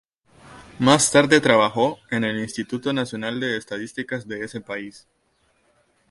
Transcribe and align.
Más 0.79 1.11
tarde 1.11 1.41
trabajó 1.41 1.99
en 2.09 2.23
el 2.23 2.39
Instituto 2.39 2.91
Nacional 2.91 3.39
de 3.39 3.55
Estadísticas 3.55 4.27
de 4.27 4.43
ese 4.45 4.59
país. 4.59 5.07